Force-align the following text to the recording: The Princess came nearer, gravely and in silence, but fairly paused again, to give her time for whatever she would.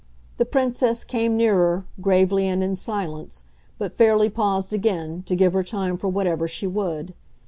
The 0.37 0.45
Princess 0.45 1.03
came 1.03 1.37
nearer, 1.37 1.85
gravely 2.01 2.47
and 2.47 2.63
in 2.63 2.75
silence, 2.75 3.43
but 3.77 3.93
fairly 3.93 4.29
paused 4.31 4.73
again, 4.73 5.21
to 5.27 5.35
give 5.35 5.53
her 5.53 5.63
time 5.63 5.95
for 5.95 6.07
whatever 6.07 6.47
she 6.47 6.65
would. 6.65 7.13